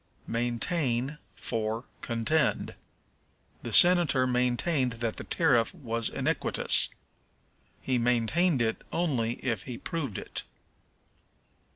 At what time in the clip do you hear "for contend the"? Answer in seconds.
1.35-3.71